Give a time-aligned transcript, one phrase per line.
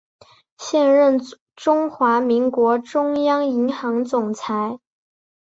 [0.57, 1.21] 现任
[1.55, 4.79] 中华民国中央银行总裁。